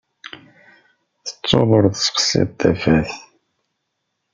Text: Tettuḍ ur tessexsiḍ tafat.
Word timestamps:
Tettuḍ 1.25 1.69
ur 1.77 1.85
tessexsiḍ 1.93 2.49
tafat. 2.59 3.11